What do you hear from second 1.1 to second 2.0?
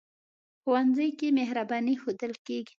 کې مهرباني